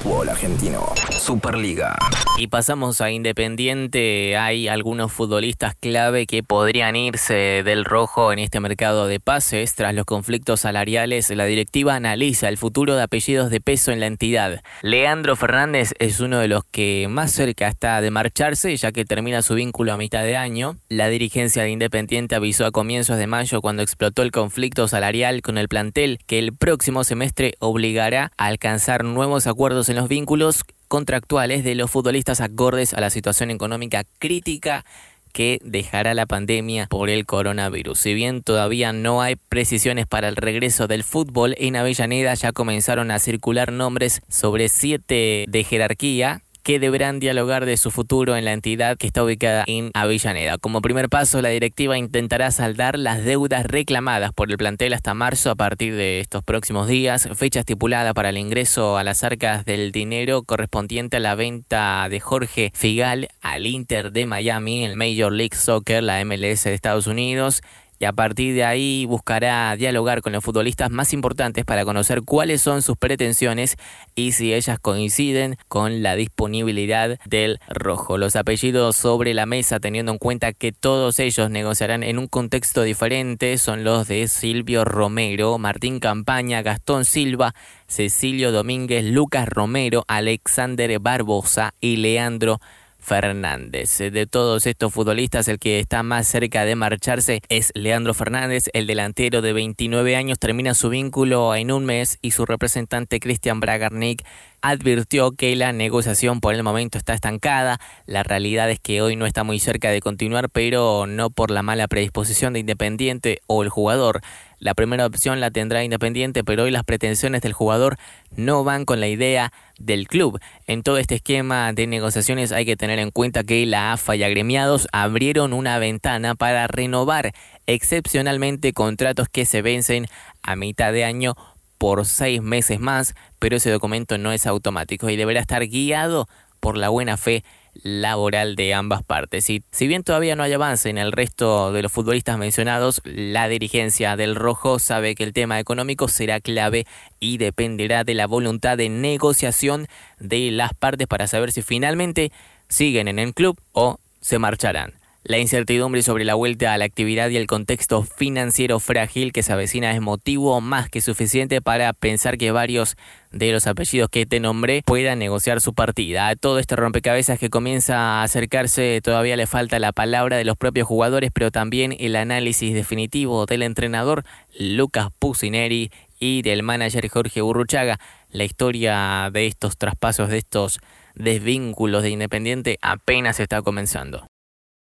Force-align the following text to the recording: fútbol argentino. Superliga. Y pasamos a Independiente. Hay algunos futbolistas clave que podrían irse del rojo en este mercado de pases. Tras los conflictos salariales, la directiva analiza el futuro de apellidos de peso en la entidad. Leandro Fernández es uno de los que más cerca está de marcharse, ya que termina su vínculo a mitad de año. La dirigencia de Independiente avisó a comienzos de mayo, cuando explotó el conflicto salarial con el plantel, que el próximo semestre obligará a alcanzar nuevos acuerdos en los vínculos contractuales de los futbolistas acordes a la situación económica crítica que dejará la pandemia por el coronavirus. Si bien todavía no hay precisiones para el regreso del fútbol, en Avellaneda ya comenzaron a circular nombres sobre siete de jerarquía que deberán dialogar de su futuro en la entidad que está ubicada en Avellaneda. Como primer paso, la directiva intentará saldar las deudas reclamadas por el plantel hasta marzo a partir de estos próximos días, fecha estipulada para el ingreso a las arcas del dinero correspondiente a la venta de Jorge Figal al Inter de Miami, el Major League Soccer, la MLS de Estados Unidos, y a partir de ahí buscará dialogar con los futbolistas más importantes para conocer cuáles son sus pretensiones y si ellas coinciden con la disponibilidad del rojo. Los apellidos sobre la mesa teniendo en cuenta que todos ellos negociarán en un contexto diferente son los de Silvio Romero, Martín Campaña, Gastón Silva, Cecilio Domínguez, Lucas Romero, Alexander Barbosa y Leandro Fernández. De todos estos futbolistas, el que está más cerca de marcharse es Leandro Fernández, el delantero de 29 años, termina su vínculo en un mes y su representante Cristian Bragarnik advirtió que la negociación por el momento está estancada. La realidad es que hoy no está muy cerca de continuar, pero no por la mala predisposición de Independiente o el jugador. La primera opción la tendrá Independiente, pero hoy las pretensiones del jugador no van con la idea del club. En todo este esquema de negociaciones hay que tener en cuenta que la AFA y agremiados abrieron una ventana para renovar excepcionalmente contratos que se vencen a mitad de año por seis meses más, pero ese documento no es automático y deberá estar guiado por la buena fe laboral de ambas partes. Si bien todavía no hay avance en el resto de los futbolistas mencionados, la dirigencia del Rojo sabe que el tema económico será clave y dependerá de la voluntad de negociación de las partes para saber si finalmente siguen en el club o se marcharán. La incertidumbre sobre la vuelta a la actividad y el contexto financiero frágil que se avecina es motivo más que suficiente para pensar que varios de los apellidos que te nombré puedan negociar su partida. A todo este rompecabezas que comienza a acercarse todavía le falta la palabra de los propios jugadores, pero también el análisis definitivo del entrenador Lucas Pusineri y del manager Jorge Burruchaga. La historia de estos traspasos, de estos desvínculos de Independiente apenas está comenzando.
fútbol 0.00 0.28
argentino. 0.30 0.86
Superliga. 1.18 1.94
Y 2.38 2.46
pasamos 2.46 3.00
a 3.02 3.10
Independiente. 3.10 4.36
Hay 4.38 4.66
algunos 4.66 5.12
futbolistas 5.12 5.74
clave 5.78 6.26
que 6.26 6.42
podrían 6.42 6.96
irse 6.96 7.62
del 7.64 7.84
rojo 7.84 8.32
en 8.32 8.38
este 8.38 8.60
mercado 8.60 9.06
de 9.06 9.20
pases. 9.20 9.74
Tras 9.74 9.94
los 9.94 10.06
conflictos 10.06 10.60
salariales, 10.60 11.28
la 11.30 11.44
directiva 11.44 11.94
analiza 11.94 12.48
el 12.48 12.56
futuro 12.56 12.96
de 12.96 13.02
apellidos 13.02 13.50
de 13.50 13.60
peso 13.60 13.92
en 13.92 14.00
la 14.00 14.06
entidad. 14.06 14.62
Leandro 14.80 15.36
Fernández 15.36 15.92
es 15.98 16.20
uno 16.20 16.38
de 16.38 16.48
los 16.48 16.64
que 16.64 17.06
más 17.10 17.32
cerca 17.32 17.68
está 17.68 18.00
de 18.00 18.10
marcharse, 18.10 18.74
ya 18.76 18.92
que 18.92 19.04
termina 19.04 19.42
su 19.42 19.54
vínculo 19.54 19.92
a 19.92 19.98
mitad 19.98 20.22
de 20.22 20.36
año. 20.36 20.76
La 20.88 21.08
dirigencia 21.08 21.62
de 21.62 21.70
Independiente 21.70 22.34
avisó 22.34 22.64
a 22.64 22.70
comienzos 22.70 23.18
de 23.18 23.26
mayo, 23.26 23.60
cuando 23.60 23.82
explotó 23.82 24.22
el 24.22 24.30
conflicto 24.30 24.88
salarial 24.88 25.42
con 25.42 25.58
el 25.58 25.68
plantel, 25.68 26.18
que 26.26 26.38
el 26.38 26.54
próximo 26.54 27.04
semestre 27.04 27.54
obligará 27.58 28.32
a 28.38 28.46
alcanzar 28.46 29.04
nuevos 29.04 29.46
acuerdos 29.46 29.89
en 29.90 29.96
los 29.96 30.08
vínculos 30.08 30.64
contractuales 30.88 31.64
de 31.64 31.74
los 31.74 31.90
futbolistas 31.90 32.40
acordes 32.40 32.94
a 32.94 33.00
la 33.00 33.10
situación 33.10 33.50
económica 33.50 34.04
crítica 34.18 34.84
que 35.32 35.60
dejará 35.62 36.14
la 36.14 36.26
pandemia 36.26 36.86
por 36.86 37.10
el 37.10 37.26
coronavirus. 37.26 37.98
Si 37.98 38.14
bien 38.14 38.42
todavía 38.42 38.92
no 38.92 39.22
hay 39.22 39.36
precisiones 39.36 40.06
para 40.06 40.28
el 40.28 40.36
regreso 40.36 40.88
del 40.88 41.04
fútbol, 41.04 41.54
en 41.58 41.76
Avellaneda 41.76 42.34
ya 42.34 42.52
comenzaron 42.52 43.10
a 43.10 43.18
circular 43.18 43.72
nombres 43.72 44.22
sobre 44.28 44.68
siete 44.68 45.44
de 45.48 45.64
jerarquía 45.64 46.42
que 46.62 46.78
deberán 46.78 47.20
dialogar 47.20 47.66
de 47.66 47.76
su 47.76 47.90
futuro 47.90 48.36
en 48.36 48.44
la 48.44 48.52
entidad 48.52 48.96
que 48.96 49.06
está 49.06 49.24
ubicada 49.24 49.64
en 49.66 49.90
Avellaneda. 49.94 50.58
Como 50.58 50.82
primer 50.82 51.08
paso, 51.08 51.42
la 51.42 51.48
directiva 51.48 51.98
intentará 51.98 52.50
saldar 52.50 52.98
las 52.98 53.24
deudas 53.24 53.66
reclamadas 53.66 54.32
por 54.32 54.50
el 54.50 54.58
plantel 54.58 54.92
hasta 54.92 55.14
marzo 55.14 55.50
a 55.50 55.54
partir 55.54 55.94
de 55.94 56.20
estos 56.20 56.44
próximos 56.44 56.88
días, 56.88 57.28
fecha 57.34 57.60
estipulada 57.60 58.14
para 58.14 58.30
el 58.30 58.38
ingreso 58.38 58.96
a 58.96 59.04
las 59.04 59.24
arcas 59.24 59.64
del 59.64 59.92
dinero 59.92 60.42
correspondiente 60.42 61.16
a 61.16 61.20
la 61.20 61.34
venta 61.34 62.06
de 62.08 62.20
Jorge 62.20 62.72
Figal 62.74 63.28
al 63.40 63.66
Inter 63.66 64.12
de 64.12 64.26
Miami, 64.26 64.84
el 64.84 64.96
Major 64.96 65.32
League 65.32 65.56
Soccer, 65.56 66.02
la 66.02 66.24
MLS 66.24 66.64
de 66.64 66.74
Estados 66.74 67.06
Unidos, 67.06 67.62
y 68.00 68.06
a 68.06 68.14
partir 68.14 68.54
de 68.54 68.64
ahí 68.64 69.04
buscará 69.04 69.76
dialogar 69.76 70.22
con 70.22 70.32
los 70.32 70.42
futbolistas 70.42 70.90
más 70.90 71.12
importantes 71.12 71.66
para 71.66 71.84
conocer 71.84 72.22
cuáles 72.22 72.62
son 72.62 72.80
sus 72.80 72.96
pretensiones 72.96 73.76
y 74.14 74.32
si 74.32 74.54
ellas 74.54 74.78
coinciden 74.80 75.56
con 75.68 76.02
la 76.02 76.16
disponibilidad 76.16 77.18
del 77.26 77.60
rojo. 77.68 78.16
Los 78.16 78.36
apellidos 78.36 78.96
sobre 78.96 79.34
la 79.34 79.44
mesa 79.44 79.80
teniendo 79.80 80.12
en 80.12 80.18
cuenta 80.18 80.54
que 80.54 80.72
todos 80.72 81.18
ellos 81.18 81.50
negociarán 81.50 82.02
en 82.02 82.18
un 82.18 82.26
contexto 82.26 82.82
diferente 82.82 83.58
son 83.58 83.84
los 83.84 84.08
de 84.08 84.28
Silvio 84.28 84.86
Romero, 84.86 85.58
Martín 85.58 86.00
Campaña, 86.00 86.62
Gastón 86.62 87.04
Silva, 87.04 87.54
Cecilio 87.86 88.50
Domínguez, 88.50 89.04
Lucas 89.04 89.46
Romero, 89.46 90.04
Alexander 90.08 90.98
Barbosa 91.00 91.74
y 91.82 91.96
Leandro 91.96 92.60
Fernández. 93.00 93.98
De 93.98 94.26
todos 94.26 94.66
estos 94.66 94.92
futbolistas, 94.92 95.48
el 95.48 95.58
que 95.58 95.80
está 95.80 96.02
más 96.02 96.28
cerca 96.28 96.64
de 96.64 96.76
marcharse 96.76 97.40
es 97.48 97.72
Leandro 97.74 98.14
Fernández, 98.14 98.64
el 98.72 98.86
delantero 98.86 99.42
de 99.42 99.52
29 99.52 100.16
años, 100.16 100.38
termina 100.38 100.74
su 100.74 100.88
vínculo 100.88 101.54
en 101.54 101.72
un 101.72 101.84
mes 101.84 102.18
y 102.22 102.30
su 102.32 102.46
representante 102.46 103.20
Cristian 103.20 103.60
Bragarnik 103.60 104.24
advirtió 104.62 105.32
que 105.32 105.56
la 105.56 105.72
negociación 105.72 106.40
por 106.40 106.54
el 106.54 106.62
momento 106.62 106.98
está 106.98 107.14
estancada. 107.14 107.80
La 108.06 108.22
realidad 108.22 108.70
es 108.70 108.80
que 108.80 109.02
hoy 109.02 109.16
no 109.16 109.26
está 109.26 109.44
muy 109.44 109.58
cerca 109.58 109.90
de 109.90 110.00
continuar, 110.00 110.50
pero 110.50 111.06
no 111.06 111.30
por 111.30 111.50
la 111.50 111.62
mala 111.62 111.88
predisposición 111.88 112.52
de 112.52 112.60
Independiente 112.60 113.40
o 113.46 113.62
el 113.62 113.68
jugador. 113.68 114.20
La 114.60 114.74
primera 114.74 115.06
opción 115.06 115.40
la 115.40 115.50
tendrá 115.50 115.82
Independiente, 115.82 116.44
pero 116.44 116.64
hoy 116.64 116.70
las 116.70 116.84
pretensiones 116.84 117.40
del 117.40 117.54
jugador 117.54 117.96
no 118.36 118.62
van 118.62 118.84
con 118.84 119.00
la 119.00 119.08
idea 119.08 119.52
del 119.78 120.06
club. 120.06 120.38
En 120.66 120.82
todo 120.82 120.98
este 120.98 121.14
esquema 121.14 121.72
de 121.72 121.86
negociaciones 121.86 122.52
hay 122.52 122.66
que 122.66 122.76
tener 122.76 122.98
en 122.98 123.10
cuenta 123.10 123.42
que 123.42 123.64
la 123.64 123.94
AFA 123.94 124.16
y 124.16 124.22
agremiados 124.22 124.86
abrieron 124.92 125.54
una 125.54 125.78
ventana 125.78 126.34
para 126.34 126.66
renovar 126.66 127.32
excepcionalmente 127.66 128.74
contratos 128.74 129.28
que 129.30 129.46
se 129.46 129.62
vencen 129.62 130.06
a 130.42 130.56
mitad 130.56 130.92
de 130.92 131.04
año 131.04 131.36
por 131.78 132.04
seis 132.04 132.42
meses 132.42 132.80
más, 132.80 133.14
pero 133.38 133.56
ese 133.56 133.70
documento 133.70 134.18
no 134.18 134.30
es 134.30 134.46
automático 134.46 135.08
y 135.08 135.16
deberá 135.16 135.40
estar 135.40 135.66
guiado 135.66 136.28
por 136.60 136.76
la 136.76 136.90
buena 136.90 137.16
fe 137.16 137.42
laboral 137.82 138.56
de 138.56 138.74
ambas 138.74 139.02
partes. 139.02 139.44
Si 139.44 139.86
bien 139.86 140.02
todavía 140.02 140.36
no 140.36 140.42
hay 140.42 140.52
avance 140.52 140.88
en 140.88 140.98
el 140.98 141.12
resto 141.12 141.72
de 141.72 141.82
los 141.82 141.92
futbolistas 141.92 142.38
mencionados, 142.38 143.00
la 143.04 143.48
dirigencia 143.48 144.16
del 144.16 144.34
Rojo 144.34 144.78
sabe 144.78 145.14
que 145.14 145.24
el 145.24 145.32
tema 145.32 145.58
económico 145.58 146.08
será 146.08 146.40
clave 146.40 146.86
y 147.18 147.38
dependerá 147.38 148.04
de 148.04 148.14
la 148.14 148.26
voluntad 148.26 148.76
de 148.76 148.88
negociación 148.88 149.88
de 150.18 150.50
las 150.50 150.74
partes 150.74 151.06
para 151.06 151.26
saber 151.26 151.52
si 151.52 151.62
finalmente 151.62 152.32
siguen 152.68 153.08
en 153.08 153.18
el 153.18 153.34
club 153.34 153.58
o 153.72 153.98
se 154.20 154.38
marcharán. 154.38 154.99
La 155.22 155.36
incertidumbre 155.36 156.02
sobre 156.02 156.24
la 156.24 156.34
vuelta 156.34 156.72
a 156.72 156.78
la 156.78 156.86
actividad 156.86 157.28
y 157.28 157.36
el 157.36 157.46
contexto 157.46 158.02
financiero 158.02 158.80
frágil 158.80 159.32
que 159.32 159.42
se 159.42 159.52
avecina 159.52 159.92
es 159.92 160.00
motivo 160.00 160.58
más 160.62 160.88
que 160.88 161.02
suficiente 161.02 161.60
para 161.60 161.92
pensar 161.92 162.38
que 162.38 162.52
varios 162.52 162.96
de 163.30 163.52
los 163.52 163.66
apellidos 163.66 164.08
que 164.08 164.24
te 164.24 164.40
nombré 164.40 164.82
puedan 164.82 165.18
negociar 165.18 165.60
su 165.60 165.74
partida. 165.74 166.28
A 166.28 166.36
todo 166.36 166.58
este 166.58 166.74
rompecabezas 166.74 167.38
que 167.38 167.50
comienza 167.50 167.98
a 167.98 168.22
acercarse 168.22 168.98
todavía 169.04 169.36
le 169.36 169.46
falta 169.46 169.78
la 169.78 169.92
palabra 169.92 170.38
de 170.38 170.44
los 170.44 170.56
propios 170.56 170.88
jugadores, 170.88 171.30
pero 171.34 171.50
también 171.50 171.94
el 172.00 172.16
análisis 172.16 172.72
definitivo 172.72 173.44
del 173.44 173.62
entrenador 173.62 174.24
Lucas 174.58 175.08
Pusineri 175.18 175.90
y 176.18 176.40
del 176.40 176.62
manager 176.62 177.06
Jorge 177.10 177.42
Burruchaga. 177.42 178.00
La 178.30 178.44
historia 178.44 179.28
de 179.30 179.46
estos 179.46 179.76
traspasos, 179.76 180.30
de 180.30 180.38
estos 180.38 180.80
desvínculos 181.14 182.02
de 182.02 182.08
Independiente 182.08 182.78
apenas 182.80 183.38
está 183.38 183.60
comenzando. 183.60 184.29